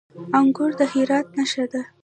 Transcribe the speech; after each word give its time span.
انګور 0.39 0.71
د 0.79 0.81
هرات 0.91 1.27
نښه 1.37 1.65
ده. 1.71 1.81